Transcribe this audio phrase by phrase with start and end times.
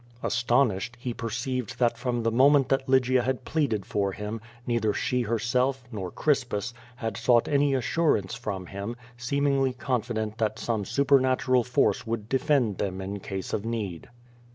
[0.23, 5.21] Astonished, he perceived that from the moment that Lygia had pleaded for him, neither she
[5.21, 12.07] herself, nor Crispus, had sought any assurance from him, seemingly confident that some supernatural force
[12.07, 14.09] would defend them in case of need.